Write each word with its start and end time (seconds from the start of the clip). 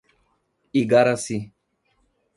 Igaracy 0.81 1.37